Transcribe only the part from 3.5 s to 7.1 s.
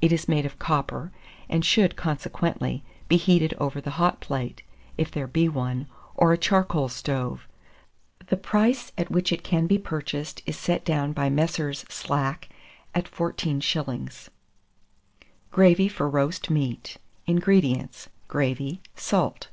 over the hot plate, if there be one, or a charcoal